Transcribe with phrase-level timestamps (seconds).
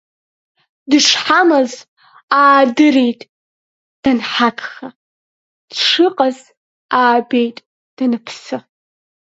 [0.89, 1.71] Дышҳамаз
[2.43, 3.19] аадырит
[4.03, 4.87] данҳагха,
[5.69, 6.37] дшыҟаз
[6.99, 7.57] аабеит
[7.95, 8.57] даныԥсы.